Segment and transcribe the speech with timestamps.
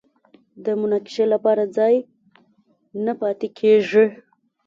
[0.65, 1.95] د مناقشې لپاره ځای
[3.05, 4.05] نه پاتې کېږي